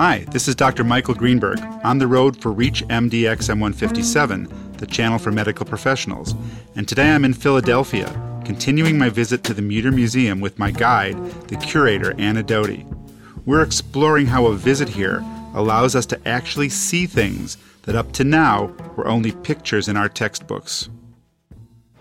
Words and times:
Hi, 0.00 0.24
this 0.30 0.48
is 0.48 0.54
Dr. 0.54 0.82
Michael 0.82 1.12
Greenberg 1.12 1.60
on 1.84 1.98
the 1.98 2.06
road 2.06 2.34
for 2.40 2.50
Reach 2.52 2.82
MDX 2.84 3.54
M157, 3.54 4.78
the 4.78 4.86
channel 4.86 5.18
for 5.18 5.30
medical 5.30 5.66
professionals. 5.66 6.34
And 6.74 6.88
today 6.88 7.10
I'm 7.10 7.22
in 7.22 7.34
Philadelphia, 7.34 8.08
continuing 8.46 8.96
my 8.96 9.10
visit 9.10 9.44
to 9.44 9.52
the 9.52 9.60
Mütter 9.60 9.94
Museum 9.94 10.40
with 10.40 10.58
my 10.58 10.70
guide, 10.70 11.22
the 11.48 11.56
curator 11.56 12.14
Anna 12.18 12.42
Doty. 12.42 12.86
We're 13.44 13.60
exploring 13.60 14.24
how 14.24 14.46
a 14.46 14.54
visit 14.54 14.88
here 14.88 15.22
allows 15.52 15.94
us 15.94 16.06
to 16.06 16.26
actually 16.26 16.70
see 16.70 17.04
things 17.04 17.58
that 17.82 17.94
up 17.94 18.10
to 18.12 18.24
now 18.24 18.72
were 18.96 19.06
only 19.06 19.32
pictures 19.32 19.86
in 19.86 19.98
our 19.98 20.08
textbooks. 20.08 20.88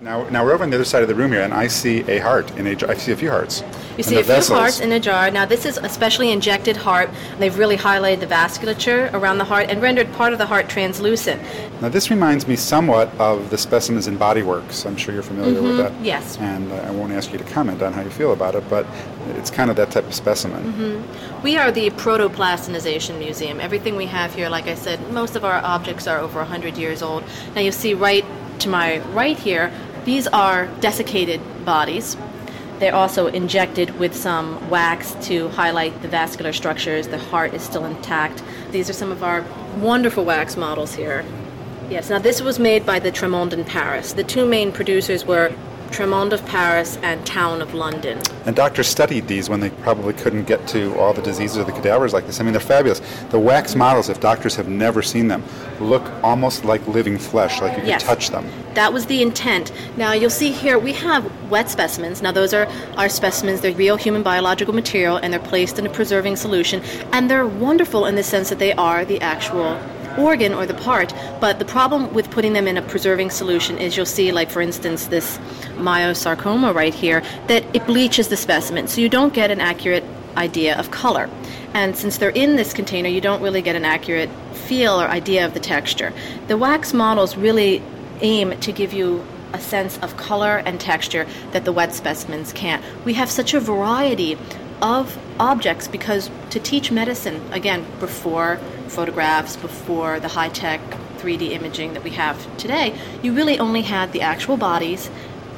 Now, 0.02 0.24
now 0.30 0.46
we're 0.46 0.54
over 0.54 0.64
on 0.64 0.70
the 0.70 0.78
other 0.78 0.86
side 0.86 1.02
of 1.02 1.10
the 1.10 1.16
room 1.16 1.34
here, 1.34 1.42
and 1.42 1.54
I 1.54 1.68
see 1.68 2.10
a 2.10 2.20
heart 2.20 2.50
in 2.58 2.68
a 2.68 2.74
jar. 2.74 2.90
I 2.90 2.94
see 2.94 3.12
a 3.12 3.18
few 3.18 3.30
hearts. 3.30 3.66
You 3.98 4.04
see 4.04 4.18
a 4.18 4.24
few 4.24 4.56
hearts 4.56 4.80
in 4.80 4.94
a 4.94 5.00
jar. 5.00 5.30
Now, 5.30 5.46
this 5.46 5.66
is 5.66 5.78
a 5.78 5.90
specially 5.90 6.32
injected 6.32 6.78
heart. 6.78 7.10
They've 7.38 7.58
really 7.58 7.76
highlighted 7.76 8.22
the 8.22 8.28
vasculature 8.28 9.12
around 9.14 9.40
the 9.40 9.44
heart 9.44 9.70
and 9.70 9.82
rendered 9.82 10.10
part 10.14 10.32
of 10.32 10.40
the 10.40 10.46
heart 10.46 10.70
translucent. 10.70 11.42
Now, 11.82 11.90
this 11.90 12.10
reminds 12.10 12.48
me 12.48 12.56
somewhat 12.56 13.14
of 13.20 13.50
the 13.50 13.58
specimens 13.58 14.08
in 14.08 14.16
Body 14.16 14.42
Worlds. 14.42 14.86
I'm 14.86 14.96
sure 14.96 15.14
you're 15.14 15.22
familiar 15.22 15.56
mm-hmm. 15.56 15.68
with 15.68 15.78
that. 15.80 16.02
Yes. 16.02 16.38
And 16.38 16.72
uh, 16.72 16.76
I 16.76 16.92
won't 16.92 17.12
ask 17.12 17.34
you 17.34 17.38
to 17.38 17.44
comment 17.44 17.82
on 17.82 17.92
how 17.92 18.02
you 18.02 18.10
feel 18.10 18.32
about 18.32 18.56
it, 18.56 18.64
but 18.70 18.86
it's 19.32 19.52
kind 19.52 19.70
of 19.70 19.76
that 19.76 19.92
type 19.92 20.06
of 20.06 20.14
specimen. 20.14 20.64
Mm-hmm. 20.64 21.44
We 21.44 21.58
are 21.58 21.74
the 21.74 21.90
Protoplastinization 21.90 23.20
Museum. 23.20 23.60
Everything 23.60 23.98
we 23.98 24.06
have 24.06 24.34
here, 24.34 24.48
like 24.48 24.68
I 24.68 24.76
said, 24.76 25.12
most 25.12 25.36
of 25.36 25.44
our 25.44 25.62
objects 25.62 26.08
are 26.08 26.20
over 26.20 26.40
100 26.40 26.78
years 26.78 27.02
old. 27.02 27.26
Now, 27.54 27.60
you 27.60 27.74
see 27.74 27.96
right 27.96 28.24
to 28.60 28.70
my 28.70 29.00
right 29.10 29.38
here 29.38 29.72
these 30.10 30.26
are 30.26 30.66
desiccated 30.80 31.40
bodies. 31.66 32.18
They're 32.80 32.96
also 32.96 33.28
injected 33.28 34.00
with 34.00 34.16
some 34.16 34.68
wax 34.68 35.14
to 35.28 35.50
highlight 35.50 36.02
the 36.02 36.08
vascular 36.08 36.52
structures. 36.52 37.10
The 37.10 37.20
heart 37.20 37.54
is 37.54 37.62
still 37.62 37.86
intact. 37.86 38.42
These 38.72 38.90
are 38.90 38.94
some 38.94 39.12
of 39.12 39.24
our 39.24 39.46
wonderful 39.78 40.26
wax 40.26 40.58
models 40.58 40.96
here. 40.96 41.24
Yes, 41.92 42.10
now 42.10 42.18
this 42.18 42.42
was 42.42 42.58
made 42.58 42.88
by 42.88 42.98
the 42.98 43.12
Tramond 43.12 43.54
in 43.54 43.64
Paris. 43.66 44.14
The 44.14 44.24
two 44.24 44.48
main 44.48 44.72
producers 44.72 45.26
were 45.26 45.54
Tramond 45.90 46.34
of 46.34 46.46
Paris 46.46 46.98
and 47.04 47.26
Towne 47.26 47.62
of 47.62 47.74
London. 47.74 48.20
And 48.46 48.56
doctors 48.56 48.88
studied 48.88 49.28
these 49.28 49.50
when 49.50 49.60
they 49.60 49.70
probably 49.70 50.14
couldn't 50.14 50.46
get 50.46 50.68
to 50.70 50.98
all 51.00 51.14
the 51.14 51.22
diseases 51.22 51.58
of 51.58 51.66
the 51.66 51.72
cadavers 51.72 52.14
like 52.14 52.26
this. 52.26 52.40
I 52.40 52.44
mean, 52.44 52.54
they're 52.54 52.62
fabulous. 52.62 53.02
The 53.30 53.40
wax 53.40 53.76
models, 53.76 54.10
if 54.10 54.20
doctors 54.20 54.56
have 54.56 54.68
never 54.68 55.02
seen 55.02 55.28
them, 55.28 55.44
look 55.80 56.04
almost 56.24 56.66
like 56.66 56.86
living 56.88 57.18
flesh, 57.18 57.62
like 57.62 57.78
you 57.78 57.84
yes. 57.86 58.04
can 58.04 58.16
touch 58.16 58.30
them. 58.30 58.50
That 58.74 58.94
was 58.94 59.08
the 59.08 59.22
intent. 59.22 59.72
Now, 59.98 60.14
you'll 60.14 60.30
see 60.30 60.52
here 60.52 60.80
we 60.80 60.94
have 60.94 61.50
wet 61.50 61.70
specimens. 61.70 62.22
Now, 62.22 62.32
those 62.32 62.54
are 62.54 62.68
our 62.98 63.10
specimens. 63.10 63.62
They're 63.62 63.74
real 63.74 63.98
human 63.98 64.24
biological 64.24 64.74
material, 64.74 65.18
and 65.18 65.34
they're 65.34 65.40
placed 65.40 65.80
in 65.80 65.86
a 65.86 65.90
preserving 65.90 66.36
solution. 66.36 66.82
And 67.12 67.30
they're 67.30 67.48
wonderful 67.48 68.06
in 68.06 68.16
the 68.16 68.24
sense 68.24 68.50
that 68.50 68.60
they 68.60 68.74
are 68.74 69.06
the 69.06 69.22
actual 69.22 69.80
organ 70.18 70.54
or 70.54 70.66
the 70.66 70.74
part, 70.74 71.14
but 71.40 71.60
the 71.60 71.66
problem 71.66 72.14
with 72.14 72.30
putting 72.32 72.54
them 72.54 72.68
in 72.68 72.78
a 72.78 72.82
preserving 72.82 73.30
solution 73.30 73.78
is 73.78 73.96
you'll 73.96 74.06
see, 74.06 74.32
like 74.32 74.50
for 74.50 74.62
instance, 74.62 75.08
this 75.08 75.38
myosarcoma 75.76 76.74
right 76.74 76.94
here, 76.94 77.22
that 77.48 77.64
it 77.74 77.86
bleaches 77.86 78.28
the 78.28 78.38
specimen, 78.38 78.88
so 78.88 79.02
you 79.02 79.10
don't 79.10 79.34
get 79.34 79.52
an 79.52 79.62
accurate 79.62 80.04
idea 80.38 80.78
of 80.78 80.92
color. 80.92 81.30
And 81.74 81.96
since 81.96 82.18
they're 82.18 82.30
in 82.30 82.56
this 82.56 82.74
container, 82.74 83.10
you 83.10 83.22
don't 83.22 83.42
really 83.42 83.62
get 83.62 83.76
an 83.76 83.86
accurate 83.86 84.30
feel 84.54 85.00
or 85.00 85.08
idea 85.08 85.46
of 85.46 85.54
the 85.54 85.60
texture. 85.60 86.14
The 86.48 86.58
wax 86.58 86.94
models 86.94 87.36
really 87.36 87.82
aim 88.22 88.60
to 88.60 88.72
give 88.72 88.94
you 88.94 89.24
a 89.54 89.60
sense 89.60 89.98
of 90.00 90.16
color 90.18 90.58
and 90.58 90.80
texture 90.80 91.26
that 91.52 91.66
the 91.66 91.72
wet 91.72 91.94
specimens 91.94 92.54
can't. 92.54 92.84
We 93.06 93.14
have 93.16 93.30
such 93.30 93.54
a 93.54 93.60
variety 93.60 94.38
of 94.82 95.18
objects 95.40 95.88
because 95.88 96.30
to 96.52 96.60
teach 96.60 96.92
medicine, 96.92 97.42
again, 97.52 97.86
before 98.00 98.60
photographs, 98.90 99.56
before 99.56 100.20
the 100.20 100.28
high 100.28 100.50
tech 100.50 100.82
3D 101.18 101.52
imaging 101.52 101.94
that 101.94 102.04
we 102.04 102.12
have 102.12 102.58
today, 102.58 102.98
you 103.22 103.34
really 103.34 103.60
only 103.60 103.82
had 103.82 104.12
the 104.12 104.22
actual 104.22 104.58
bodies, 104.58 105.08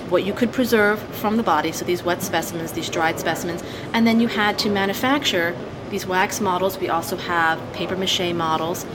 what 0.10 0.24
you 0.24 0.34
could 0.34 0.52
preserve 0.52 1.00
from 1.16 1.38
the 1.38 1.44
body, 1.44 1.72
so 1.72 1.86
these 1.86 2.04
wet 2.04 2.22
specimens, 2.22 2.74
these 2.74 2.90
dried 2.90 3.20
specimens, 3.20 3.64
and 3.94 4.06
then 4.06 4.20
you 4.20 4.28
had 4.28 4.60
to 4.60 4.70
manufacture 4.70 5.56
these 5.90 6.06
wax 6.06 6.42
models. 6.42 6.78
We 6.78 6.90
also 6.90 7.16
have 7.18 7.60
paper 7.74 7.96
mache 7.96 8.34
models 8.34 8.86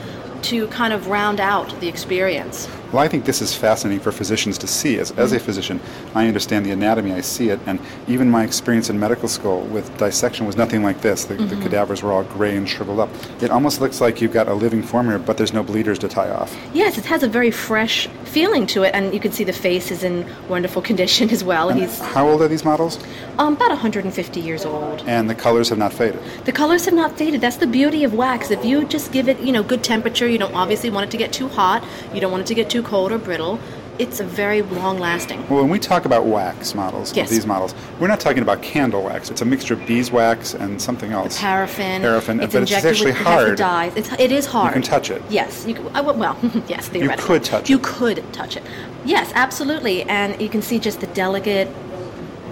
to 0.43 0.67
kind 0.67 0.93
of 0.93 1.07
round 1.07 1.39
out 1.39 1.79
the 1.79 1.87
experience. 1.87 2.67
Well, 2.91 3.03
I 3.03 3.09
think 3.09 3.25
this 3.25 3.41
is 3.41 3.53
fascinating 3.53 3.99
for 3.99 4.13
physicians 4.13 4.57
to 4.59 4.67
see. 4.67 4.97
As, 4.97 5.11
as 5.11 5.33
a 5.33 5.39
physician, 5.39 5.81
I 6.15 6.27
understand 6.27 6.65
the 6.65 6.71
anatomy, 6.71 7.11
I 7.11 7.21
see 7.21 7.49
it, 7.49 7.59
and 7.65 7.79
even 8.07 8.29
my 8.29 8.43
experience 8.45 8.89
in 8.89 8.97
medical 8.97 9.27
school 9.27 9.61
with 9.63 9.95
dissection 9.97 10.45
was 10.45 10.55
nothing 10.55 10.83
like 10.83 11.01
this. 11.01 11.25
The, 11.25 11.35
mm-hmm. 11.35 11.49
the 11.49 11.61
cadavers 11.61 12.01
were 12.01 12.13
all 12.13 12.23
gray 12.23 12.55
and 12.55 12.67
shriveled 12.67 12.99
up. 12.99 13.09
It 13.41 13.51
almost 13.51 13.81
looks 13.81 13.99
like 13.99 14.21
you've 14.21 14.31
got 14.31 14.47
a 14.47 14.53
living 14.53 14.81
form 14.81 15.07
here, 15.07 15.19
but 15.19 15.37
there's 15.37 15.53
no 15.53 15.63
bleeders 15.63 15.99
to 15.99 16.07
tie 16.07 16.29
off. 16.29 16.55
Yes, 16.73 16.97
it 16.97 17.05
has 17.05 17.23
a 17.23 17.27
very 17.27 17.51
fresh 17.51 18.07
feeling 18.23 18.65
to 18.67 18.83
it, 18.83 18.95
and 18.95 19.13
you 19.13 19.19
can 19.19 19.31
see 19.33 19.43
the 19.43 19.51
face 19.51 19.91
is 19.91 20.03
in 20.03 20.25
wonderful 20.47 20.81
condition 20.91 21.29
as 21.29 21.43
well. 21.43 21.69
And 21.69 21.79
He's 21.81 21.99
how 21.99 22.27
old 22.27 22.41
are 22.41 22.47
these 22.47 22.63
models? 22.63 22.99
Um, 23.37 23.53
about 23.53 23.69
150 23.69 24.39
years 24.39 24.65
old. 24.65 25.01
And 25.05 25.29
the 25.29 25.35
colors 25.35 25.69
have 25.69 25.77
not 25.77 25.93
faded. 25.93 26.21
The 26.45 26.51
colors 26.51 26.85
have 26.85 26.93
not 26.93 27.17
faded. 27.17 27.41
That's 27.41 27.57
the 27.57 27.67
beauty 27.67 28.03
of 28.03 28.13
wax. 28.13 28.49
If 28.49 28.63
you 28.65 28.85
just 28.85 29.11
give 29.11 29.27
it, 29.27 29.39
you 29.39 29.51
know, 29.51 29.61
good 29.61 29.83
temperature, 29.83 30.27
you 30.27 30.37
don't 30.37 30.55
obviously 30.55 30.89
want 30.89 31.07
it 31.07 31.11
to 31.11 31.17
get 31.17 31.33
too 31.33 31.47
hot. 31.47 31.83
You 32.13 32.21
don't 32.21 32.31
want 32.31 32.41
it 32.41 32.47
to 32.47 32.55
get 32.55 32.69
too 32.69 32.76
cold 32.83 33.11
or 33.11 33.17
brittle. 33.17 33.59
It's 33.99 34.19
a 34.19 34.23
very 34.23 34.61
long 34.61 34.99
lasting. 34.99 35.39
Well, 35.49 35.61
when 35.61 35.69
we 35.69 35.79
talk 35.79 36.05
about 36.05 36.25
wax 36.25 36.75
models, 36.75 37.15
yes. 37.15 37.31
these 37.31 37.47
models, 37.47 37.73
we're 37.99 38.07
not 38.07 38.19
talking 38.19 38.43
about 38.43 38.61
candle 38.61 39.03
wax. 39.03 39.31
It's 39.31 39.41
a 39.41 39.45
mixture 39.45 39.73
of 39.73 39.87
beeswax 39.87 40.53
and 40.53 40.79
something 40.79 41.11
else. 41.11 41.35
The 41.35 41.41
paraffin. 41.41 42.01
Paraffin, 42.03 42.39
it's 42.39 42.53
but 42.53 42.61
it's 42.61 42.71
actually 42.71 43.11
with, 43.11 43.21
hard. 43.21 43.49
It 43.53 43.57
dyes. 43.57 43.93
It's, 43.95 44.13
it 44.13 44.31
is 44.31 44.45
hard. 44.45 44.67
You 44.67 44.73
can 44.73 44.81
touch 44.83 45.09
it. 45.09 45.23
Yes. 45.29 45.65
You 45.65 45.75
uh, 45.95 46.13
well, 46.15 46.37
yes. 46.67 46.91
You 46.93 47.09
could 47.17 47.43
touch 47.43 47.69
you 47.69 47.77
it. 47.77 47.79
You 47.79 47.91
could 47.91 48.33
touch 48.33 48.55
it. 48.55 48.63
Yes, 49.03 49.31
absolutely. 49.33 50.03
And 50.03 50.39
you 50.39 50.49
can 50.49 50.61
see 50.61 50.77
just 50.77 50.99
the 50.99 51.07
delicate 51.07 51.67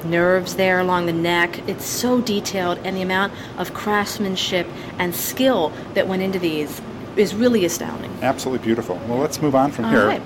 nerves 0.05 0.55
there 0.55 0.79
along 0.79 1.05
the 1.05 1.13
neck. 1.13 1.67
It's 1.67 1.85
so 1.85 2.21
detailed, 2.21 2.79
and 2.83 2.95
the 2.95 3.01
amount 3.01 3.33
of 3.57 3.73
craftsmanship 3.73 4.67
and 4.97 5.15
skill 5.15 5.71
that 5.93 6.07
went 6.07 6.21
into 6.21 6.39
these 6.39 6.81
is 7.17 7.35
really 7.35 7.65
astounding. 7.65 8.11
Absolutely 8.21 8.65
beautiful. 8.65 8.95
Well, 9.07 9.19
let's 9.19 9.41
move 9.41 9.55
on 9.55 9.71
from 9.71 9.85
All 9.85 9.91
here. 9.91 10.07
Right. 10.07 10.21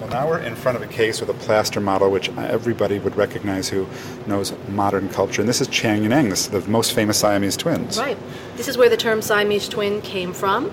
Well, 0.00 0.10
now 0.10 0.28
we're 0.28 0.40
in 0.40 0.54
front 0.54 0.76
of 0.76 0.82
a 0.82 0.86
case 0.86 1.20
with 1.20 1.28
a 1.28 1.34
plaster 1.34 1.80
model, 1.80 2.10
which 2.10 2.28
everybody 2.36 3.00
would 3.00 3.16
recognize 3.16 3.68
who 3.68 3.86
knows 4.26 4.54
modern 4.68 5.08
culture. 5.08 5.42
And 5.42 5.48
this 5.48 5.60
is 5.60 5.66
Chang 5.68 6.04
and 6.04 6.14
Eng, 6.14 6.28
the 6.28 6.64
most 6.68 6.92
famous 6.92 7.18
Siamese 7.18 7.56
twins. 7.56 7.98
Right. 7.98 8.16
This 8.56 8.68
is 8.68 8.78
where 8.78 8.88
the 8.88 8.96
term 8.96 9.20
Siamese 9.22 9.68
twin 9.68 10.00
came 10.02 10.32
from. 10.32 10.70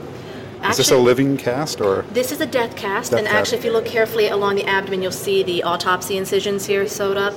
Actually, 0.58 0.70
is 0.70 0.78
this 0.78 0.92
a 0.92 0.98
living 0.98 1.38
cast 1.38 1.82
or? 1.82 2.04
This 2.12 2.32
is 2.32 2.40
a 2.40 2.46
death 2.46 2.76
cast, 2.76 3.12
death 3.12 3.20
and 3.20 3.28
actually, 3.28 3.58
if 3.60 3.66
you 3.66 3.72
look 3.72 3.86
carefully 3.86 4.28
along 4.28 4.56
the 4.56 4.66
abdomen, 4.66 5.02
you'll 5.02 5.12
see 5.12 5.44
the 5.44 5.64
autopsy 5.64 6.18
incisions 6.18 6.66
here 6.66 6.88
sewed 6.88 7.18
up. 7.18 7.34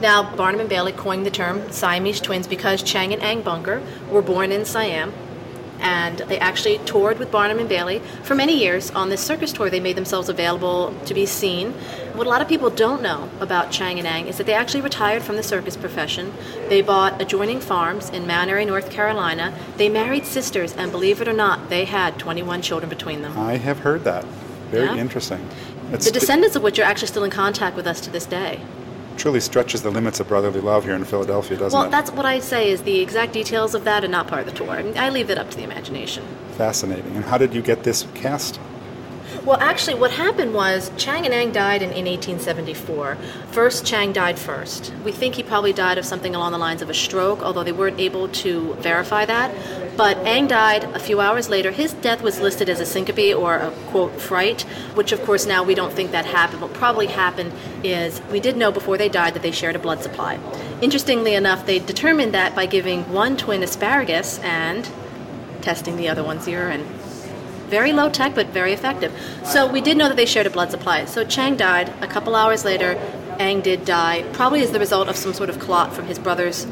Now, 0.00 0.34
Barnum 0.36 0.60
and 0.60 0.68
Bailey 0.68 0.92
coined 0.92 1.24
the 1.24 1.30
term 1.30 1.70
Siamese 1.70 2.20
twins 2.20 2.46
because 2.46 2.82
Chang 2.82 3.14
and 3.14 3.22
Eng 3.22 3.42
Bunker 3.42 3.82
were 4.10 4.20
born 4.20 4.52
in 4.52 4.64
Siam, 4.66 5.12
and 5.86 6.18
they 6.18 6.38
actually 6.40 6.78
toured 6.78 7.16
with 7.20 7.30
Barnum 7.30 7.60
and 7.60 7.68
Bailey 7.68 8.00
for 8.24 8.34
many 8.34 8.58
years. 8.58 8.90
On 8.90 9.08
this 9.08 9.20
circus 9.20 9.52
tour, 9.52 9.70
they 9.70 9.78
made 9.78 9.96
themselves 9.96 10.28
available 10.28 10.92
to 11.04 11.14
be 11.14 11.26
seen. 11.26 11.74
What 12.14 12.26
a 12.26 12.30
lot 12.30 12.42
of 12.42 12.48
people 12.48 12.70
don't 12.70 13.02
know 13.02 13.30
about 13.38 13.70
Chang 13.70 13.96
and 13.98 14.06
Eng 14.06 14.26
is 14.26 14.36
that 14.38 14.46
they 14.46 14.52
actually 14.52 14.80
retired 14.80 15.22
from 15.22 15.36
the 15.36 15.44
circus 15.44 15.76
profession. 15.76 16.34
They 16.68 16.82
bought 16.82 17.22
adjoining 17.22 17.60
farms 17.60 18.10
in 18.10 18.26
Mount 18.26 18.50
Airy, 18.50 18.64
North 18.64 18.90
Carolina. 18.90 19.56
They 19.76 19.88
married 19.88 20.26
sisters, 20.26 20.72
and 20.72 20.90
believe 20.90 21.20
it 21.20 21.28
or 21.28 21.32
not, 21.32 21.68
they 21.68 21.84
had 21.84 22.18
21 22.18 22.62
children 22.62 22.90
between 22.90 23.22
them. 23.22 23.38
I 23.38 23.56
have 23.56 23.78
heard 23.78 24.02
that. 24.02 24.24
Very 24.72 24.86
yeah. 24.86 24.96
interesting. 24.96 25.48
It's 25.92 26.06
the 26.06 26.10
descendants 26.10 26.56
of 26.56 26.64
which 26.64 26.80
are 26.80 26.82
actually 26.82 27.06
still 27.06 27.22
in 27.22 27.30
contact 27.30 27.76
with 27.76 27.86
us 27.86 28.00
to 28.00 28.10
this 28.10 28.26
day 28.26 28.60
truly 29.16 29.40
stretches 29.40 29.82
the 29.82 29.90
limits 29.90 30.20
of 30.20 30.28
brotherly 30.28 30.60
love 30.60 30.84
here 30.84 30.94
in 30.94 31.04
Philadelphia, 31.04 31.56
doesn't 31.56 31.76
well, 31.76 31.86
it? 31.86 31.90
Well, 31.90 31.90
that's 31.90 32.10
what 32.12 32.26
I 32.26 32.38
say 32.38 32.70
is 32.70 32.82
the 32.82 33.00
exact 33.00 33.32
details 33.32 33.74
of 33.74 33.84
that 33.84 34.04
are 34.04 34.08
not 34.08 34.28
part 34.28 34.40
of 34.40 34.46
the 34.46 34.52
tour. 34.52 34.70
I 34.70 35.08
leave 35.08 35.30
it 35.30 35.38
up 35.38 35.50
to 35.50 35.56
the 35.56 35.64
imagination. 35.64 36.24
Fascinating. 36.52 37.16
And 37.16 37.24
how 37.24 37.38
did 37.38 37.54
you 37.54 37.62
get 37.62 37.82
this 37.82 38.06
cast? 38.14 38.60
Well, 39.44 39.58
actually, 39.60 39.94
what 39.94 40.10
happened 40.10 40.54
was 40.54 40.90
Chang 40.96 41.24
and 41.24 41.32
Eng 41.32 41.52
died 41.52 41.80
in, 41.80 41.90
in 41.90 42.04
1874. 42.06 43.16
First, 43.52 43.86
Chang 43.86 44.12
died 44.12 44.38
first. 44.38 44.92
We 45.04 45.12
think 45.12 45.36
he 45.36 45.42
probably 45.44 45.72
died 45.72 45.98
of 45.98 46.04
something 46.04 46.34
along 46.34 46.52
the 46.52 46.58
lines 46.58 46.82
of 46.82 46.90
a 46.90 46.94
stroke, 46.94 47.42
although 47.42 47.62
they 47.62 47.72
weren't 47.72 48.00
able 48.00 48.28
to 48.28 48.74
verify 48.74 49.24
that. 49.24 49.54
But 49.96 50.18
Eng 50.26 50.48
died 50.48 50.84
a 50.84 50.98
few 50.98 51.20
hours 51.20 51.48
later. 51.48 51.70
His 51.70 51.94
death 51.94 52.20
was 52.20 52.38
listed 52.38 52.68
as 52.68 52.80
a 52.80 52.86
syncope 52.86 53.34
or 53.34 53.56
a 53.56 53.70
quote 53.86 54.20
fright, 54.20 54.62
which 54.94 55.10
of 55.10 55.22
course 55.24 55.46
now 55.46 55.62
we 55.62 55.74
don't 55.74 55.92
think 55.92 56.10
that 56.10 56.26
happened. 56.26 56.60
What 56.60 56.74
probably 56.74 57.06
happened 57.06 57.52
is 57.82 58.20
we 58.30 58.38
did 58.38 58.58
know 58.58 58.70
before 58.70 58.98
they 58.98 59.08
died 59.08 59.32
that 59.34 59.42
they 59.42 59.50
shared 59.50 59.74
a 59.74 59.78
blood 59.78 60.02
supply. 60.02 60.38
Interestingly 60.82 61.34
enough, 61.34 61.64
they 61.64 61.78
determined 61.78 62.34
that 62.34 62.54
by 62.54 62.66
giving 62.66 63.10
one 63.10 63.38
twin 63.38 63.62
asparagus 63.62 64.38
and 64.40 64.86
testing 65.62 65.96
the 65.96 66.08
other 66.08 66.22
one's 66.22 66.46
urine. 66.46 66.84
Very 67.68 67.92
low 67.92 68.10
tech, 68.10 68.34
but 68.34 68.48
very 68.48 68.74
effective. 68.74 69.12
So 69.44 69.66
we 69.66 69.80
did 69.80 69.96
know 69.96 70.08
that 70.08 70.16
they 70.16 70.26
shared 70.26 70.46
a 70.46 70.50
blood 70.50 70.70
supply. 70.70 71.06
So 71.06 71.24
Chang 71.24 71.56
died. 71.56 71.92
A 72.02 72.06
couple 72.06 72.36
hours 72.36 72.64
later, 72.64 72.92
Eng 73.38 73.62
did 73.62 73.84
die, 73.84 74.24
probably 74.34 74.62
as 74.62 74.72
the 74.72 74.78
result 74.78 75.08
of 75.08 75.16
some 75.16 75.32
sort 75.32 75.48
of 75.48 75.58
clot 75.58 75.92
from 75.94 76.06
his 76.06 76.18
brother's 76.18 76.66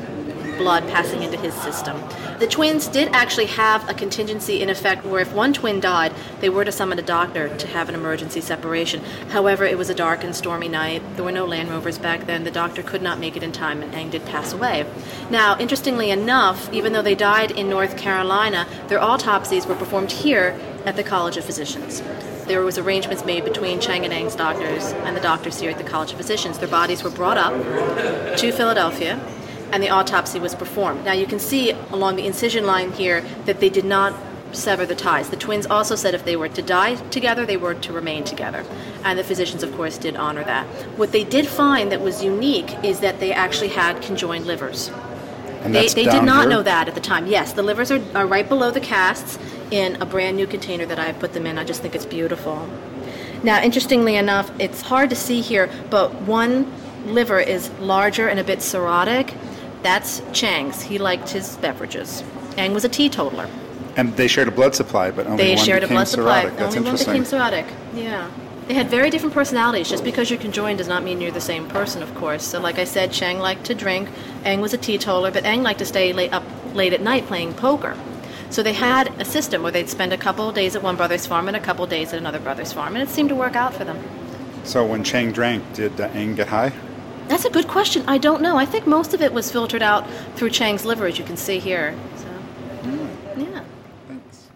blood 0.57 0.89
passing 0.89 1.23
into 1.23 1.37
his 1.39 1.55
system. 1.55 2.01
The 2.39 2.47
twins 2.47 2.89
did 2.89 3.09
actually 3.13 3.47
have 3.47 3.89
a 3.89 3.95
contingency 3.95 4.61
in 4.61 4.71
effect 4.71 5.05
where 5.05 5.21
if 5.21 5.33
one 5.33 5.53
twin 5.53 5.81
died, 5.81 6.13
they 6.41 6.49
were 6.49 6.65
to 6.65 6.73
summon 6.73 6.99
a 6.99 7.03
doctor 7.03 7.55
to 7.57 7.67
have 7.69 7.89
an 7.89 7.95
emergency 7.95 8.41
separation. 8.41 9.03
However, 9.31 9.65
it 9.65 9.79
was 9.79 9.91
a 9.91 9.95
dark 9.95 10.25
and 10.25 10.35
stormy 10.35 10.69
night. 10.69 11.03
There 11.17 11.25
were 11.25 11.33
no 11.33 11.45
Land 11.45 11.71
Rovers 11.71 11.99
back 11.99 12.27
then. 12.27 12.45
The 12.45 12.51
doctor 12.51 12.83
could 12.83 13.03
not 13.03 13.19
make 13.19 13.37
it 13.37 13.43
in 13.43 13.53
time, 13.53 13.83
and 13.83 13.95
Eng 13.95 14.11
did 14.11 14.25
pass 14.27 14.53
away. 14.53 14.87
Now, 15.31 15.57
interestingly 15.59 16.11
enough, 16.11 16.73
even 16.73 16.93
though 16.93 17.03
they 17.03 17.15
died 17.15 17.51
in 17.51 17.69
North 17.69 17.97
Carolina, 17.97 18.67
their 18.89 19.01
autopsies 19.01 19.67
were 19.67 19.77
performed 19.77 20.11
here 20.11 20.59
at 20.85 20.97
the 20.97 21.05
College 21.05 21.37
of 21.37 21.45
Physicians 21.45 22.03
there 22.47 22.63
was 22.63 22.77
arrangements 22.79 23.25
made 23.25 23.45
between 23.45 23.81
Chang 23.81 24.05
and 24.05 24.13
Eng's 24.13 24.37
doctors 24.37 24.93
and 24.93 25.17
the 25.17 25.21
doctors 25.21 25.59
here 25.61 25.71
at 25.71 25.79
the 25.79 25.85
College 25.85 26.13
of 26.13 26.19
Physicians. 26.19 26.59
Their 26.59 26.69
bodies 26.69 27.03
were 27.03 27.11
brought 27.11 27.39
up 27.39 27.55
to 28.39 28.53
Philadelphia, 28.53 29.19
and 29.73 29.83
the 29.83 29.91
autopsy 29.91 30.39
was 30.39 30.55
performed. 30.55 31.05
Now 31.05 31.13
you 31.13 31.27
can 31.27 31.39
see 31.39 31.71
along 31.91 32.17
the 32.17 32.27
incision 32.27 32.67
line 32.67 32.93
here 32.93 33.23
that 33.47 33.61
they 33.61 33.69
did 33.71 33.85
not 33.85 34.15
sever 34.53 34.87
the 34.87 34.95
ties. 34.95 35.31
The 35.31 35.37
twins 35.37 35.67
also 35.67 35.97
said 35.97 36.15
if 36.15 36.25
they 36.25 36.37
were 36.37 36.49
to 36.49 36.63
die 36.63 36.95
together, 37.11 37.45
they 37.45 37.57
were 37.57 37.75
to 37.75 37.93
remain 37.93 38.25
together. 38.25 38.65
And 39.03 39.19
the 39.19 39.25
physicians, 39.25 39.63
of 39.63 39.75
course, 39.75 39.99
did 39.99 40.17
honor 40.17 40.45
that. 40.45 40.67
What 40.97 41.13
they 41.13 41.25
did 41.25 41.49
find 41.49 41.91
that 41.91 42.01
was 42.01 42.23
unique 42.23 42.73
is 42.85 43.01
that 43.01 43.19
they 43.21 43.33
actually 43.33 43.69
had 43.69 44.01
conjoined 44.01 44.47
livers. 44.47 44.91
And 45.63 45.75
They, 45.75 45.89
they 45.89 46.05
did 46.05 46.23
not 46.25 46.43
here? 46.43 46.51
know 46.51 46.63
that 46.63 46.89
at 46.89 46.95
the 46.95 47.01
time. 47.01 47.27
Yes, 47.27 47.53
the 47.55 47.63
livers 47.63 47.91
are, 47.91 48.01
are 48.15 48.27
right 48.27 48.49
below 48.49 48.71
the 48.71 48.81
casts 48.81 49.39
in 49.71 50.01
a 50.01 50.07
brand 50.07 50.37
new 50.37 50.47
container 50.47 50.87
that 50.87 50.99
I 50.99 51.13
put 51.13 51.33
them 51.33 51.47
in. 51.47 51.59
I 51.59 51.65
just 51.65 51.81
think 51.83 51.95
it's 51.95 52.07
beautiful. 52.07 52.69
Now, 53.43 53.61
interestingly 53.63 54.17
enough, 54.17 54.51
it's 54.61 54.83
hard 54.83 55.11
to 55.11 55.17
see 55.17 55.41
here, 55.41 55.71
but 55.91 56.13
one 56.23 56.71
liver 57.07 57.41
is 57.41 57.71
larger 57.81 58.29
and 58.29 58.39
a 58.39 58.45
bit 58.45 58.61
cirrhotic. 58.61 59.35
That's 59.85 60.23
Chang's. 60.33 60.81
He 60.81 60.97
liked 60.97 61.29
his 61.29 61.57
beverages. 61.59 62.25
Eng 62.57 62.73
was 62.73 62.85
a 62.85 62.89
teetotaler. 62.89 63.49
And 63.97 64.17
they 64.17 64.27
shared 64.27 64.49
a 64.49 64.51
blood 64.51 64.75
supply, 64.75 65.11
but 65.11 65.27
only 65.27 65.45
They 65.45 65.55
one 65.55 65.65
shared 65.65 65.83
a 65.83 65.87
became 65.87 65.97
blood 65.97 66.09
supply. 66.09 66.45
cirrhotic. 66.47 66.57
That's 66.57 66.77
Only 66.77 66.89
one 66.91 66.99
became 66.99 67.25
cirrhotic. 67.25 67.67
Yeah. 67.95 68.31
They 68.67 68.73
had 68.73 68.89
very 68.89 69.11
different 69.11 69.35
personalities. 69.35 69.91
Just 69.91 70.03
because 70.03 70.31
you're 70.31 70.41
conjoined 70.41 70.79
does 70.79 70.89
not 70.89 71.05
mean 71.05 71.21
you're 71.21 71.31
the 71.31 71.41
same 71.41 71.69
person, 71.69 72.03
of 72.03 72.15
course. 72.15 72.43
So, 72.43 72.59
like 72.61 72.79
I 72.79 72.85
said, 72.85 73.13
Chang 73.13 73.39
liked 73.39 73.65
to 73.65 73.75
drink. 73.75 74.09
Eng 74.43 74.63
was 74.63 74.73
a 74.73 74.79
teetotaler, 74.79 75.31
but 75.31 75.45
Eng 75.45 75.63
liked 75.63 75.81
to 75.81 75.85
stay 75.85 76.15
late, 76.15 76.33
up 76.33 76.45
late 76.73 76.95
at 76.95 77.03
night 77.03 77.27
playing 77.27 77.53
poker. 77.53 77.95
So 78.49 78.63
they 78.63 78.73
had 78.73 79.13
a 79.21 79.25
system 79.27 79.63
where 79.63 79.71
they'd 79.73 79.91
spend 79.91 80.15
a 80.15 80.17
couple 80.17 80.49
of 80.49 80.55
days 80.55 80.75
at 80.75 80.83
one 80.83 80.97
brother's 80.97 81.27
farm 81.27 81.47
and 81.47 81.57
a 81.57 81.61
couple 81.61 81.85
of 81.85 81.91
days 81.91 82.15
at 82.15 82.19
another 82.19 82.41
brother's 82.41 82.73
farm, 82.73 82.97
and 82.97 83.03
it 83.07 83.13
seemed 83.13 83.29
to 83.29 83.35
work 83.35 83.55
out 83.55 83.75
for 83.75 83.85
them. 83.85 83.99
So 84.65 84.87
when 84.87 85.05
Chang 85.05 85.31
drank, 85.31 85.75
did 85.75 86.01
uh, 86.01 86.05
Eng 86.15 86.37
get 86.37 86.49
high? 86.49 86.73
That's 87.29 87.45
a 87.45 87.51
good 87.51 87.69
question. 87.69 88.05
I 88.07 88.19
don't 88.19 88.43
know. 88.43 88.57
I 88.57 88.67
think 88.67 88.87
most 88.87 89.15
of 89.15 89.23
it 89.23 89.33
was 89.33 89.51
filtered 89.51 89.83
out 89.83 90.09
through 90.37 90.51
Chang's 90.51 90.85
liver, 90.85 91.07
as 91.07 91.19
you 91.19 91.25
can 91.25 91.37
see 91.37 91.59
here. 91.59 91.99
So, 92.17 92.27
hmm. 92.27 93.41
yeah. 93.41 93.65
Thanks. 94.09 94.51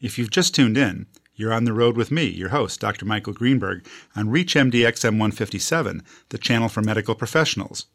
If 0.00 0.18
you've 0.18 0.30
just 0.30 0.54
tuned 0.54 0.76
in, 0.76 1.06
you're 1.38 1.52
on 1.52 1.64
the 1.64 1.72
road 1.72 1.96
with 1.96 2.10
me, 2.10 2.24
your 2.24 2.48
host, 2.48 2.80
Dr. 2.80 3.06
Michael 3.06 3.32
Greenberg, 3.32 3.86
on 4.16 4.26
ReachMD 4.26 4.72
XM157, 4.72 6.02
the 6.30 6.38
channel 6.38 6.68
for 6.68 6.82
medical 6.82 7.14
professionals. 7.14 7.86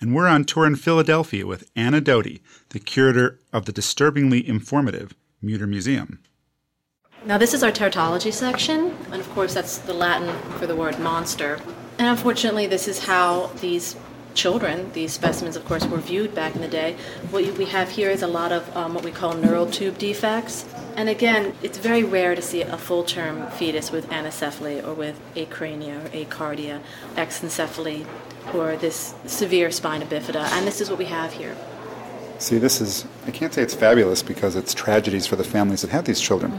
And 0.00 0.14
we're 0.14 0.28
on 0.28 0.44
tour 0.44 0.66
in 0.66 0.76
Philadelphia 0.76 1.44
with 1.44 1.68
Anna 1.74 2.00
Doty, 2.00 2.42
the 2.68 2.78
curator 2.78 3.40
of 3.52 3.64
the 3.64 3.72
disturbingly 3.72 4.48
informative 4.48 5.14
Mütter 5.42 5.68
Museum. 5.68 6.20
Now, 7.24 7.38
this 7.38 7.54
is 7.54 7.62
our 7.62 7.72
teratology 7.72 8.32
section, 8.32 8.96
and 9.10 9.20
of 9.20 9.28
course, 9.30 9.54
that's 9.54 9.78
the 9.78 9.94
Latin 9.94 10.32
for 10.58 10.66
the 10.66 10.74
word 10.76 10.98
monster. 10.98 11.60
And 11.98 12.08
unfortunately, 12.08 12.66
this 12.66 12.88
is 12.88 13.04
how 13.04 13.48
these 13.60 13.96
children, 14.34 14.90
these 14.92 15.12
specimens, 15.12 15.56
of 15.56 15.64
course, 15.64 15.84
were 15.86 15.98
viewed 15.98 16.34
back 16.34 16.54
in 16.54 16.62
the 16.62 16.68
day. 16.68 16.96
What 17.30 17.44
we 17.58 17.66
have 17.66 17.90
here 17.90 18.10
is 18.10 18.22
a 18.22 18.26
lot 18.26 18.52
of 18.52 18.76
um, 18.76 18.94
what 18.94 19.04
we 19.04 19.10
call 19.10 19.34
neural 19.34 19.70
tube 19.70 19.98
defects. 19.98 20.64
And 20.96 21.08
again, 21.08 21.54
it's 21.62 21.78
very 21.78 22.02
rare 22.02 22.34
to 22.34 22.42
see 22.42 22.62
a 22.62 22.76
full 22.76 23.04
term 23.04 23.46
fetus 23.52 23.90
with 23.90 24.08
anencephaly 24.10 24.86
or 24.86 24.94
with 24.94 25.20
acrania 25.34 26.04
or 26.04 26.08
acardia, 26.10 26.80
exencephaly, 27.16 28.06
or 28.54 28.76
this 28.76 29.14
severe 29.26 29.70
spina 29.70 30.06
bifida. 30.06 30.44
And 30.52 30.66
this 30.66 30.80
is 30.80 30.90
what 30.90 30.98
we 30.98 31.06
have 31.06 31.32
here. 31.32 31.56
See, 32.38 32.58
this 32.58 32.80
is, 32.80 33.06
I 33.26 33.30
can't 33.30 33.54
say 33.54 33.62
it's 33.62 33.74
fabulous 33.74 34.22
because 34.22 34.56
it's 34.56 34.74
tragedies 34.74 35.26
for 35.26 35.36
the 35.36 35.44
families 35.44 35.82
that 35.82 35.90
have 35.90 36.06
these 36.06 36.20
children, 36.20 36.58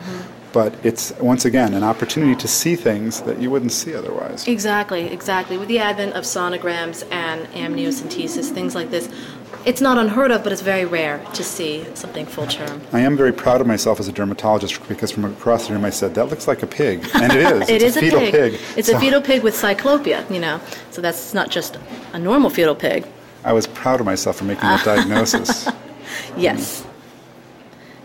but 0.53 0.73
it's, 0.85 1.11
once 1.19 1.45
again, 1.45 1.73
an 1.73 1.83
opportunity 1.83 2.35
to 2.35 2.47
see 2.47 2.75
things 2.75 3.21
that 3.21 3.39
you 3.41 3.49
wouldn't 3.51 3.71
see 3.71 3.93
otherwise. 3.95 4.47
Exactly, 4.47 5.07
exactly. 5.07 5.57
With 5.57 5.67
the 5.67 5.79
advent 5.79 6.13
of 6.13 6.23
sonograms 6.23 7.05
and 7.11 7.45
amniocentesis, 7.47 8.51
things 8.51 8.75
like 8.75 8.91
this, 8.91 9.09
it's 9.65 9.81
not 9.81 9.97
unheard 9.97 10.29
of, 10.31 10.43
but 10.43 10.51
it's 10.51 10.61
very 10.61 10.85
rare 10.85 11.25
to 11.33 11.43
see 11.43 11.85
something 11.95 12.25
full 12.25 12.47
term. 12.47 12.81
I 12.91 12.99
am 12.99 13.17
very 13.17 13.31
proud 13.33 13.61
of 13.61 13.67
myself 13.67 13.99
as 13.99 14.07
a 14.07 14.11
dermatologist 14.11 14.87
because 14.87 15.11
from 15.11 15.25
across 15.25 15.67
the 15.67 15.73
room 15.73 15.85
I 15.85 15.89
said, 15.89 16.13
that 16.15 16.25
looks 16.29 16.47
like 16.47 16.63
a 16.63 16.67
pig. 16.67 17.03
And 17.15 17.31
it 17.33 17.39
is. 17.41 17.69
It 17.69 17.81
it's 17.81 17.83
is 17.83 17.97
a 17.97 17.99
fetal 18.01 18.19
pig. 18.19 18.31
pig. 18.33 18.59
It's 18.77 18.87
So 18.89 18.97
a 18.97 18.99
fetal 18.99 19.21
pig 19.21 19.41
with 19.41 19.55
cyclopia, 19.55 20.29
you 20.29 20.39
know. 20.39 20.59
So 20.91 21.01
that's 21.01 21.33
not 21.33 21.49
just 21.49 21.77
a 22.13 22.19
normal 22.19 22.49
fetal 22.49 22.75
pig. 22.75 23.05
I 23.43 23.53
was 23.53 23.67
proud 23.67 23.99
of 23.99 24.05
myself 24.05 24.37
for 24.37 24.43
making 24.43 24.63
that 24.63 24.85
diagnosis. 24.91 25.67
Yes. 26.37 26.85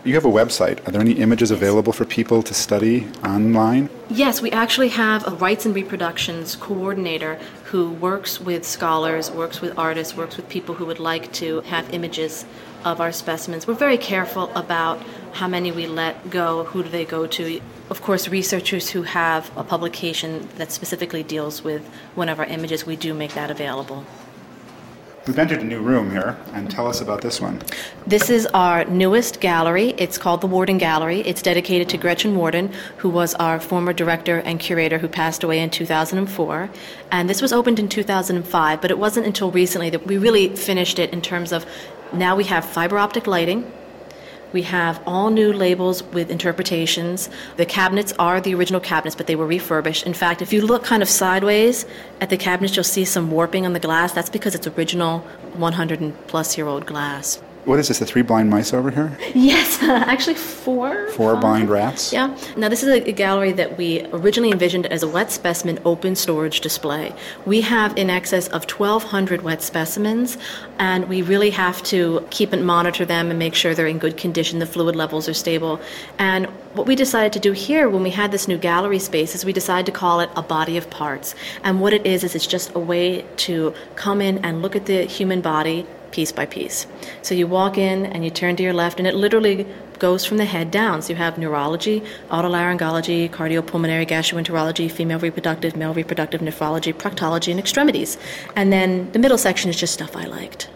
You 0.05 0.13
have 0.13 0.23
a 0.23 0.29
website. 0.29 0.87
Are 0.87 0.91
there 0.91 1.01
any 1.01 1.11
images 1.11 1.51
available 1.51 1.91
for 1.91 2.05
people 2.05 2.41
to 2.43 2.53
study 2.53 3.05
online? 3.21 3.89
Yes, 4.09 4.41
we 4.41 4.49
actually 4.49 4.87
have 4.89 5.27
a 5.27 5.31
rights 5.31 5.65
and 5.65 5.75
reproductions 5.75 6.55
coordinator 6.55 7.37
who 7.65 7.91
works 7.91 8.39
with 8.39 8.65
scholars, 8.65 9.29
works 9.29 9.59
with 9.59 9.77
artists, 9.77 10.15
works 10.15 10.37
with 10.37 10.47
people 10.47 10.73
who 10.75 10.85
would 10.85 10.99
like 10.99 11.33
to 11.33 11.59
have 11.61 11.93
images 11.93 12.45
of 12.85 13.01
our 13.01 13.11
specimens. 13.11 13.67
We're 13.67 13.73
very 13.73 13.97
careful 13.97 14.49
about 14.55 15.03
how 15.33 15.49
many 15.49 15.69
we 15.69 15.85
let 15.85 16.29
go, 16.29 16.63
who 16.63 16.81
do 16.81 16.87
they 16.87 17.03
go 17.03 17.27
to. 17.27 17.59
Of 17.89 18.01
course, 18.01 18.29
researchers 18.29 18.89
who 18.91 19.01
have 19.01 19.51
a 19.57 19.65
publication 19.65 20.47
that 20.55 20.71
specifically 20.71 21.23
deals 21.23 21.61
with 21.61 21.85
one 22.15 22.29
of 22.29 22.39
our 22.39 22.45
images, 22.45 22.85
we 22.85 22.95
do 22.95 23.13
make 23.13 23.33
that 23.33 23.51
available. 23.51 24.05
We've 25.29 25.37
entered 25.37 25.61
a 25.61 25.63
new 25.63 25.79
room 25.79 26.09
here, 26.09 26.35
and 26.53 26.71
tell 26.71 26.87
us 26.87 27.01
about 27.01 27.21
this 27.21 27.39
one. 27.39 27.61
This 28.07 28.31
is 28.31 28.47
our 28.47 28.83
newest 28.85 29.39
gallery. 29.39 29.93
It's 29.95 30.17
called 30.17 30.41
the 30.41 30.47
Worden 30.47 30.79
Gallery. 30.79 31.19
It's 31.19 31.43
dedicated 31.43 31.87
to 31.89 31.97
Gretchen 31.97 32.35
Worden, 32.35 32.73
who 32.97 33.09
was 33.09 33.35
our 33.35 33.59
former 33.59 33.93
director 33.93 34.39
and 34.39 34.59
curator 34.59 34.97
who 34.97 35.07
passed 35.07 35.43
away 35.43 35.59
in 35.59 35.69
2004. 35.69 36.71
And 37.11 37.29
this 37.29 37.43
was 37.43 37.53
opened 37.53 37.77
in 37.77 37.89
2005, 37.89 38.81
but 38.81 38.89
it 38.89 38.97
wasn't 38.97 39.27
until 39.27 39.51
recently 39.51 39.91
that 39.91 40.07
we 40.07 40.17
really 40.17 40.55
finished 40.55 40.97
it 40.97 41.13
in 41.13 41.21
terms 41.21 41.51
of 41.51 41.63
now 42.11 42.35
we 42.35 42.45
have 42.45 42.65
fiber 42.65 42.97
optic 42.97 43.27
lighting. 43.27 43.71
We 44.51 44.63
have 44.63 45.01
all 45.05 45.29
new 45.29 45.53
labels 45.53 46.01
with 46.03 46.31
interpretations. 46.31 47.29
The 47.57 47.65
cabinets 47.65 48.13
are 48.17 48.41
the 48.41 48.55
original 48.55 48.79
cabinets, 48.79 49.15
but 49.15 49.27
they 49.27 49.35
were 49.35 49.45
refurbished. 49.45 50.05
In 50.05 50.13
fact, 50.13 50.41
if 50.41 50.51
you 50.51 50.61
look 50.61 50.83
kind 50.83 51.03
of 51.03 51.09
sideways 51.09 51.85
at 52.19 52.29
the 52.29 52.37
cabinets, 52.37 52.75
you'll 52.75 52.83
see 52.83 53.05
some 53.05 53.29
warping 53.29 53.65
on 53.65 53.73
the 53.73 53.79
glass. 53.79 54.11
That's 54.13 54.29
because 54.29 54.55
it's 54.55 54.67
original 54.67 55.19
100 55.55 56.27
plus 56.27 56.57
year 56.57 56.67
old 56.67 56.85
glass. 56.85 57.41
What 57.65 57.77
is 57.77 57.87
this, 57.89 57.99
the 57.99 58.05
three 58.05 58.21
blind 58.21 58.49
mice 58.49 58.73
over 58.73 58.89
here? 58.91 59.17
Yes, 59.35 59.81
actually 59.83 60.35
four. 60.35 61.07
Four 61.09 61.33
five. 61.33 61.41
blind 61.41 61.69
rats? 61.69 62.11
Yeah. 62.11 62.35
Now 62.57 62.67
this 62.67 62.83
is 62.83 62.89
a, 62.89 63.09
a 63.09 63.11
gallery 63.11 63.51
that 63.53 63.77
we 63.77 64.05
originally 64.07 64.51
envisioned 64.51 64.85
as 64.87 65.03
a 65.03 65.07
wet 65.07 65.31
specimen 65.31 65.79
open 65.85 66.15
storage 66.15 66.61
display. 66.61 67.13
We 67.45 67.61
have 67.61 67.95
in 67.97 68.09
excess 68.09 68.47
of 68.47 68.69
1,200 68.69 69.41
wet 69.43 69.61
specimens, 69.61 70.37
and 70.77 71.07
we 71.07 71.21
really 71.21 71.51
have 71.51 71.81
to 71.83 72.25
keep 72.31 72.53
and 72.53 72.65
monitor 72.65 73.05
them 73.05 73.29
and 73.29 73.37
make 73.39 73.55
sure 73.55 73.73
they're 73.75 73.87
in 73.87 73.99
good 73.99 74.17
condition. 74.17 74.59
The 74.59 74.65
fluid 74.65 74.95
levels 74.95 75.29
are 75.29 75.33
stable. 75.33 75.79
And 76.17 76.47
what 76.73 76.87
we 76.87 76.95
decided 76.95 77.33
to 77.33 77.39
do 77.39 77.51
here 77.51 77.89
when 77.89 78.03
we 78.03 78.09
had 78.09 78.31
this 78.31 78.47
new 78.47 78.57
gallery 78.57 78.99
space 78.99 79.35
is 79.35 79.45
we 79.45 79.53
decided 79.53 79.85
to 79.85 79.91
call 79.91 80.19
it 80.19 80.29
a 80.35 80.41
body 80.41 80.77
of 80.77 80.89
parts. 80.89 81.35
And 81.63 81.81
what 81.81 81.93
it 81.93 82.05
is 82.05 82.23
is 82.23 82.35
it's 82.35 82.47
just 82.47 82.73
a 82.75 82.79
way 82.79 83.25
to 83.37 83.73
come 83.95 84.21
in 84.21 84.43
and 84.45 84.61
look 84.61 84.75
at 84.75 84.85
the 84.85 85.03
human 85.03 85.41
body 85.41 85.85
piece 86.11 86.31
by 86.31 86.45
piece. 86.45 86.87
So 87.21 87.35
you 87.35 87.47
walk 87.47 87.77
in 87.77 88.05
and 88.05 88.23
you 88.23 88.31
turn 88.31 88.55
to 88.57 88.63
your 88.63 88.73
left, 88.73 88.99
and 88.99 89.07
it 89.07 89.15
literally 89.15 89.65
goes 89.99 90.25
from 90.25 90.37
the 90.37 90.45
head 90.45 90.71
down. 90.71 91.01
So 91.01 91.09
you 91.09 91.15
have 91.17 91.37
neurology, 91.37 92.01
otolaryngology, 92.29 93.29
cardiopulmonary 93.29 94.07
gastroenterology, 94.07 94.89
female 94.89 95.19
reproductive, 95.19 95.75
male 95.75 95.93
reproductive 95.93 96.41
nephrology, 96.41 96.93
proctology, 96.93 97.51
and 97.51 97.59
extremities. 97.59 98.17
And 98.55 98.71
then 98.71 99.11
the 99.11 99.19
middle 99.19 99.37
section 99.37 99.69
is 99.69 99.77
just 99.77 99.93
stuff 99.93 100.15
I 100.15 100.25
liked. 100.25 100.69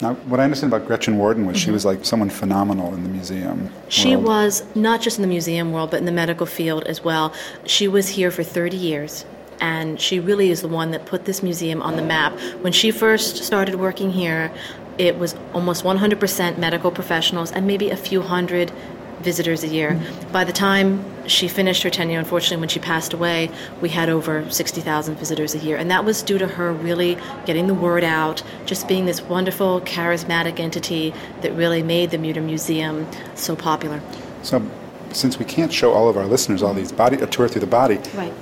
Now, 0.00 0.14
what 0.14 0.40
I 0.40 0.44
understand 0.44 0.72
about 0.72 0.88
Gretchen 0.88 1.16
Worden 1.16 1.46
was 1.46 1.56
she 1.56 1.66
mm-hmm. 1.66 1.74
was 1.74 1.84
like 1.84 2.04
someone 2.04 2.28
phenomenal 2.28 2.92
in 2.92 3.04
the 3.04 3.08
museum. 3.08 3.70
She 3.88 4.16
world. 4.16 4.26
was 4.26 4.64
not 4.74 5.00
just 5.00 5.16
in 5.16 5.22
the 5.22 5.28
museum 5.28 5.70
world, 5.70 5.92
but 5.92 6.00
in 6.00 6.06
the 6.06 6.12
medical 6.12 6.44
field 6.44 6.82
as 6.84 7.04
well. 7.04 7.32
She 7.66 7.86
was 7.86 8.08
here 8.08 8.32
for 8.32 8.42
30 8.42 8.76
years, 8.76 9.24
and 9.60 10.00
she 10.00 10.20
really 10.20 10.50
is 10.50 10.62
the 10.62 10.68
one 10.68 10.90
that 10.90 11.06
put 11.06 11.24
this 11.24 11.42
museum 11.42 11.82
on 11.82 11.96
the 11.96 12.02
map. 12.02 12.32
When 12.62 12.72
she 12.72 12.90
first 12.90 13.44
started 13.44 13.76
working 13.76 14.10
here, 14.10 14.52
it 14.98 15.18
was 15.18 15.34
almost 15.54 15.84
100% 15.84 16.58
medical 16.58 16.90
professionals 16.90 17.52
and 17.52 17.66
maybe 17.66 17.90
a 17.90 17.96
few 17.96 18.22
hundred 18.22 18.72
visitors 19.20 19.62
a 19.62 19.68
year. 19.68 20.00
By 20.32 20.44
the 20.44 20.52
time 20.52 21.04
she 21.28 21.48
finished 21.48 21.82
her 21.84 21.90
tenure, 21.90 22.18
unfortunately, 22.18 22.58
when 22.58 22.68
she 22.68 22.80
passed 22.80 23.12
away, 23.12 23.50
we 23.80 23.88
had 23.88 24.08
over 24.08 24.48
60,000 24.50 25.14
visitors 25.16 25.54
a 25.54 25.58
year. 25.58 25.76
And 25.76 25.90
that 25.90 26.04
was 26.04 26.22
due 26.22 26.38
to 26.38 26.46
her 26.46 26.72
really 26.72 27.16
getting 27.46 27.68
the 27.68 27.74
word 27.74 28.04
out, 28.04 28.42
just 28.66 28.88
being 28.88 29.06
this 29.06 29.22
wonderful, 29.22 29.80
charismatic 29.82 30.58
entity 30.58 31.14
that 31.42 31.52
really 31.52 31.82
made 31.82 32.10
the 32.10 32.18
Mutter 32.18 32.42
Museum 32.42 33.06
so 33.34 33.54
popular. 33.56 34.00
So, 34.42 34.62
since 35.12 35.38
we 35.38 35.44
can't 35.44 35.72
show 35.72 35.92
all 35.92 36.08
of 36.08 36.16
our 36.16 36.24
listeners 36.26 36.62
all 36.62 36.74
these 36.74 36.90
body 36.90 37.18
a 37.18 37.26
tour 37.26 37.46
through 37.46 37.60
the 37.60 37.66
body, 37.66 37.98
right. 38.14 38.32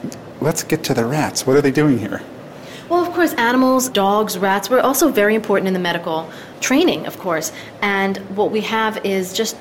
Let's 0.40 0.62
get 0.62 0.82
to 0.84 0.94
the 0.94 1.04
rats. 1.04 1.46
What 1.46 1.56
are 1.56 1.62
they 1.62 1.70
doing 1.70 1.98
here? 1.98 2.22
Well, 2.88 3.04
of 3.04 3.12
course, 3.12 3.34
animals, 3.34 3.88
dogs, 3.88 4.36
rats 4.36 4.68
were 4.68 4.80
also 4.80 5.10
very 5.10 5.34
important 5.34 5.68
in 5.68 5.74
the 5.74 5.80
medical 5.80 6.30
training, 6.60 7.06
of 7.06 7.18
course. 7.18 7.52
And 7.82 8.16
what 8.36 8.50
we 8.50 8.62
have 8.62 9.04
is 9.04 9.32
just 9.32 9.56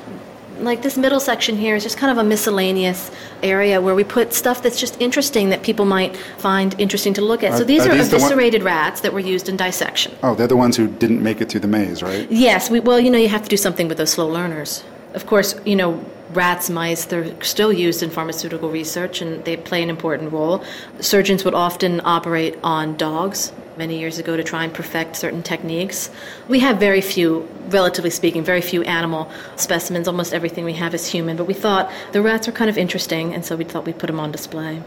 like 0.59 0.81
this 0.81 0.97
middle 0.97 1.19
section 1.19 1.55
here 1.55 1.75
is 1.75 1.83
just 1.83 1.97
kind 1.97 2.11
of 2.11 2.17
a 2.17 2.27
miscellaneous 2.27 3.11
area 3.43 3.79
where 3.81 3.95
we 3.95 4.03
put 4.03 4.33
stuff 4.33 4.61
that's 4.61 4.79
just 4.79 4.99
interesting 5.01 5.49
that 5.49 5.63
people 5.63 5.85
might 5.85 6.17
find 6.37 6.77
interesting 6.79 7.13
to 7.13 7.21
look 7.21 7.43
at. 7.43 7.53
Are, 7.53 7.57
so 7.57 7.63
these 7.63 7.85
are 7.85 7.91
are, 7.91 7.95
these 7.95 8.09
the 8.09 8.17
one- 8.17 8.25
eviscerated 8.25 8.63
rats 8.63 9.01
that 9.01 9.13
were 9.13 9.19
used 9.19 9.47
in 9.47 9.57
dissection. 9.57 10.13
Oh, 10.23 10.35
they're 10.35 10.47
the 10.47 10.57
ones 10.57 10.75
who 10.75 10.87
didn't 10.87 11.23
make 11.23 11.39
it 11.41 11.49
through 11.49 11.61
the 11.61 11.67
maze, 11.67 12.03
right? 12.03 12.29
Yes, 12.31 12.69
we, 12.69 12.79
well, 12.79 12.99
you 12.99 13.09
know, 13.09 13.17
you 13.17 13.29
have 13.29 13.43
to 13.43 13.49
do 13.49 13.57
something 13.57 13.87
with 13.87 13.97
those 13.97 14.11
slow 14.11 14.27
learners. 14.27 14.83
Of 15.13 15.25
course, 15.25 15.55
you 15.65 15.75
know, 15.75 16.03
rats, 16.33 16.69
mice, 16.69 17.05
they're 17.05 17.41
still 17.43 17.73
used 17.73 18.03
in 18.03 18.09
pharmaceutical 18.09 18.69
research 18.69 19.21
and 19.21 19.43
they 19.45 19.57
play 19.57 19.81
an 19.81 19.89
important 19.89 20.31
role. 20.31 20.63
Surgeons 20.99 21.43
would 21.43 21.55
often 21.55 22.01
operate 22.03 22.57
on 22.63 22.95
dogs 22.97 23.51
many 23.77 23.97
years 23.97 24.19
ago 24.19 24.37
to 24.37 24.43
try 24.43 24.63
and 24.63 24.73
perfect 24.73 25.15
certain 25.15 25.41
techniques. 25.41 26.11
We 26.47 26.59
have 26.59 26.79
very 26.79 27.01
few, 27.01 27.47
relatively 27.69 28.11
speaking, 28.11 28.43
very 28.43 28.61
few 28.61 28.83
animal 28.83 29.31
specimens. 29.55 30.07
Almost 30.07 30.33
everything 30.33 30.65
we 30.65 30.73
have 30.73 30.93
is 30.93 31.07
human, 31.07 31.37
but 31.37 31.45
we 31.45 31.53
thought 31.53 31.89
the 32.11 32.21
rats 32.21 32.47
are 32.47 32.51
kind 32.51 32.69
of 32.69 32.77
interesting 32.77 33.33
and 33.33 33.43
so 33.43 33.55
we 33.55 33.63
thought 33.63 33.85
we'd 33.85 33.97
put 33.97 34.07
them 34.07 34.19
on 34.19 34.31
display. 34.31 34.83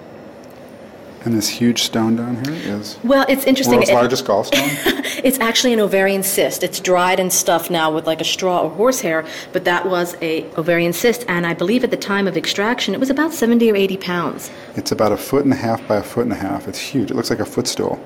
And 1.25 1.35
this 1.35 1.49
huge 1.49 1.83
stone 1.85 2.17
down 2.17 2.45
here 2.45 2.55
is 2.77 2.99
Well, 3.05 3.25
it's 3.29 3.45
interesting. 3.45 3.77
world's 3.77 3.91
It- 3.91 3.95
largest 3.95 4.25
gallstone. 4.25 4.99
It's 5.25 5.39
actually 5.39 5.73
an 5.73 5.79
ovarian 5.79 6.25
cyst. 6.25 6.65
It's 6.65 6.81
dried 6.81 7.21
and 7.21 7.33
stuffed 7.33 7.71
now 7.71 7.93
with 7.93 8.07
like 8.09 8.21
a 8.21 8.25
straw 8.25 8.63
or 8.63 8.71
horsehair, 8.71 9.25
but 9.53 9.65
that 9.67 9.87
was 9.89 10.17
a 10.21 10.45
ovarian 10.59 10.93
cyst, 10.93 11.25
and 11.29 11.47
I 11.47 11.55
believe 11.55 11.85
at 11.85 11.93
the 11.93 11.97
time 11.97 12.27
of 12.27 12.37
extraction 12.37 12.93
it 12.93 12.99
was 12.99 13.09
about 13.11 13.33
70 13.33 13.71
or 13.71 13.77
80 13.77 13.97
pounds. 13.99 14.51
it's 14.75 14.91
about 14.91 15.13
a 15.13 15.17
foot 15.17 15.45
and 15.45 15.53
a 15.53 15.57
half 15.57 15.87
by 15.87 15.97
a 15.97 16.03
foot 16.03 16.25
and 16.25 16.33
a 16.33 16.37
half. 16.37 16.67
It's 16.67 16.79
huge. 16.81 17.11
It 17.13 17.15
looks 17.15 17.31
like 17.31 17.39
a 17.39 17.45
footstool. 17.45 18.01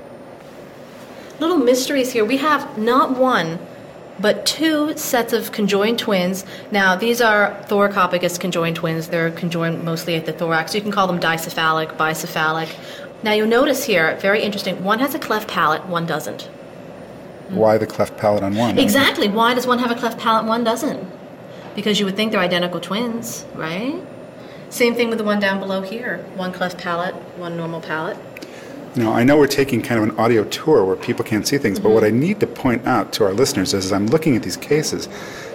Little 1.40 1.58
mysteries 1.58 2.12
here. 2.12 2.24
We 2.24 2.36
have 2.38 2.76
not 2.78 3.16
one, 3.18 3.58
but 4.20 4.44
two 4.46 4.96
sets 4.96 5.32
of 5.32 5.52
conjoined 5.52 5.98
twins. 5.98 6.44
Now, 6.70 6.96
these 6.96 7.20
are 7.20 7.54
thoracopagus 7.68 8.38
conjoined 8.38 8.76
twins. 8.76 9.08
They're 9.08 9.30
conjoined 9.30 9.84
mostly 9.84 10.16
at 10.16 10.26
the 10.26 10.32
thorax. 10.32 10.74
You 10.74 10.80
can 10.80 10.90
call 10.92 11.06
them 11.06 11.20
dicephalic, 11.20 11.96
bicephalic. 11.96 12.68
Now, 13.26 13.32
you'll 13.32 13.48
notice 13.48 13.82
here, 13.82 14.16
very 14.20 14.40
interesting, 14.40 14.84
one 14.84 15.00
has 15.00 15.12
a 15.16 15.18
cleft 15.18 15.48
palate, 15.48 15.84
one 15.86 16.06
doesn't. 16.06 16.42
Why 17.48 17.76
the 17.76 17.84
cleft 17.84 18.16
palate 18.16 18.44
on 18.44 18.54
one? 18.54 18.78
Exactly. 18.78 19.26
Why 19.26 19.52
does 19.52 19.66
one 19.66 19.80
have 19.80 19.90
a 19.90 19.96
cleft 19.96 20.16
palate 20.16 20.42
and 20.42 20.48
one 20.48 20.62
doesn't? 20.62 21.04
Because 21.74 21.98
you 21.98 22.04
would 22.06 22.14
think 22.14 22.30
they're 22.30 22.40
identical 22.40 22.78
twins, 22.78 23.44
right? 23.56 24.00
Same 24.70 24.94
thing 24.94 25.08
with 25.08 25.18
the 25.18 25.24
one 25.24 25.40
down 25.40 25.58
below 25.58 25.80
here. 25.82 26.18
One 26.36 26.52
cleft 26.52 26.78
palate, 26.78 27.16
one 27.36 27.56
normal 27.56 27.80
palate. 27.80 28.16
Now, 28.94 29.12
I 29.12 29.24
know 29.24 29.36
we're 29.36 29.48
taking 29.48 29.82
kind 29.82 30.00
of 30.00 30.08
an 30.08 30.16
audio 30.20 30.44
tour 30.44 30.84
where 30.84 30.94
people 30.94 31.24
can't 31.24 31.48
see 31.48 31.58
things, 31.58 31.80
but 31.80 31.90
what 31.90 32.04
I 32.04 32.10
Mm-hmm. 32.10 32.20
need 32.20 32.38
to 32.40 32.46
point 32.46 32.86
out 32.86 33.12
to 33.14 33.24
our 33.24 33.32
listeners 33.32 33.74
is, 33.74 33.86
as 33.86 33.92
I'm 33.92 34.06
looking 34.06 34.36
at 34.36 34.44
these 34.44 34.56
cases, 34.56 35.08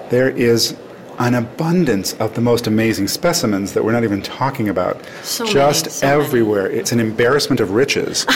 there 0.09 0.29
is 0.29 0.75
an 1.19 1.35
abundance 1.35 2.13
of 2.13 2.33
the 2.35 2.41
most 2.41 2.67
amazing 2.67 3.07
specimens 3.07 3.73
that 3.73 3.83
we're 3.83 3.91
not 3.91 4.03
even 4.03 4.21
talking 4.21 4.69
about. 4.69 5.01
So 5.23 5.43
many, 5.43 5.53
Just 5.53 5.91
so 5.91 6.07
many. 6.07 6.23
everywhere. 6.23 6.69
It's 6.69 6.91
an 6.91 6.99
embarrassment 6.99 7.59
of 7.59 7.71
riches. 7.71 8.25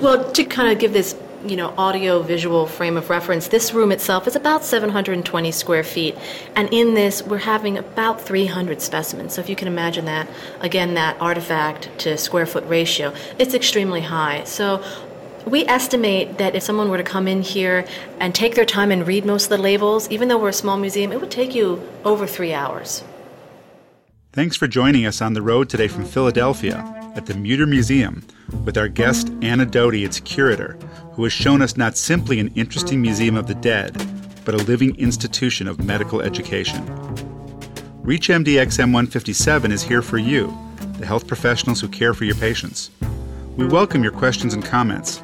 Well, 0.00 0.30
to 0.32 0.44
kind 0.44 0.70
of 0.72 0.78
give 0.78 0.92
this, 0.92 1.14
you 1.44 1.56
know, 1.56 1.74
audio 1.76 2.22
visual 2.22 2.66
frame 2.66 2.96
of 2.96 3.10
reference, 3.10 3.48
this 3.48 3.74
room 3.74 3.92
itself 3.92 4.26
is 4.28 4.36
about 4.36 4.64
720 4.64 5.50
square 5.52 5.82
feet. 5.82 6.16
And 6.54 6.68
in 6.72 6.94
this, 6.94 7.22
we're 7.22 7.38
having 7.38 7.76
about 7.76 8.20
300 8.20 8.80
specimens. 8.80 9.34
So 9.34 9.40
if 9.40 9.48
you 9.48 9.56
can 9.56 9.68
imagine 9.68 10.04
that, 10.06 10.28
again, 10.60 10.94
that 10.94 11.20
artifact 11.20 11.90
to 12.00 12.16
square 12.16 12.46
foot 12.46 12.64
ratio, 12.66 13.12
it's 13.38 13.52
extremely 13.52 14.00
high. 14.00 14.44
So 14.44 14.82
we 15.46 15.64
estimate 15.66 16.38
that 16.38 16.54
if 16.54 16.62
someone 16.62 16.90
were 16.90 16.98
to 16.98 17.02
come 17.02 17.26
in 17.26 17.42
here 17.42 17.84
and 18.18 18.34
take 18.34 18.54
their 18.54 18.64
time 18.64 18.90
and 18.90 19.06
read 19.06 19.24
most 19.24 19.44
of 19.44 19.50
the 19.50 19.58
labels, 19.58 20.08
even 20.10 20.28
though 20.28 20.38
we're 20.38 20.50
a 20.50 20.52
small 20.52 20.76
museum, 20.76 21.12
it 21.12 21.20
would 21.20 21.30
take 21.30 21.54
you 21.54 21.86
over 22.04 22.26
three 22.26 22.52
hours. 22.52 23.02
Thanks 24.32 24.56
for 24.56 24.68
joining 24.68 25.06
us 25.06 25.20
on 25.20 25.34
the 25.34 25.42
road 25.42 25.68
today 25.68 25.88
from 25.88 26.04
Philadelphia 26.04 26.84
at 27.16 27.26
the 27.26 27.34
Mutter 27.34 27.66
Museum 27.66 28.24
with 28.64 28.78
our 28.78 28.88
guest 28.88 29.32
Anna 29.42 29.66
Doty, 29.66 30.04
its 30.04 30.20
curator, 30.20 30.78
who 31.12 31.24
has 31.24 31.32
shown 31.32 31.62
us 31.62 31.76
not 31.76 31.96
simply 31.96 32.38
an 32.38 32.52
interesting 32.54 33.02
museum 33.02 33.36
of 33.36 33.48
the 33.48 33.56
dead, 33.56 33.92
but 34.44 34.54
a 34.54 34.58
living 34.58 34.94
institution 34.96 35.66
of 35.66 35.84
medical 35.84 36.20
education. 36.20 36.86
ReachMD 38.04 38.54
XM157 38.54 39.72
is 39.72 39.82
here 39.82 40.02
for 40.02 40.18
you, 40.18 40.56
the 40.98 41.06
health 41.06 41.26
professionals 41.26 41.80
who 41.80 41.88
care 41.88 42.14
for 42.14 42.24
your 42.24 42.36
patients. 42.36 42.90
We 43.56 43.66
welcome 43.66 44.02
your 44.02 44.12
questions 44.12 44.54
and 44.54 44.64
comments. 44.64 45.22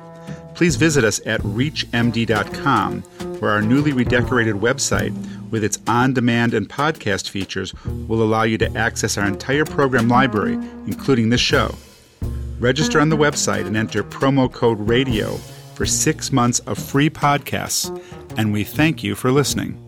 Please 0.56 0.76
visit 0.76 1.04
us 1.04 1.20
at 1.26 1.40
reachmd.com, 1.42 3.02
where 3.40 3.50
our 3.50 3.62
newly 3.62 3.92
redecorated 3.92 4.56
website 4.56 5.14
with 5.50 5.62
its 5.62 5.78
on 5.86 6.14
demand 6.14 6.54
and 6.54 6.68
podcast 6.68 7.28
features 7.28 7.74
will 7.84 8.22
allow 8.22 8.42
you 8.42 8.58
to 8.58 8.76
access 8.76 9.16
our 9.18 9.26
entire 9.26 9.64
program 9.64 10.08
library, 10.08 10.54
including 10.86 11.28
this 11.28 11.40
show. 11.40 11.74
Register 12.58 13.00
on 13.00 13.10
the 13.10 13.16
website 13.16 13.66
and 13.66 13.76
enter 13.76 14.02
promo 14.02 14.50
code 14.50 14.80
RADIO 14.80 15.36
for 15.74 15.84
six 15.84 16.32
months 16.32 16.58
of 16.60 16.78
free 16.78 17.10
podcasts, 17.10 17.94
and 18.38 18.50
we 18.50 18.64
thank 18.64 19.04
you 19.04 19.14
for 19.14 19.30
listening. 19.30 19.85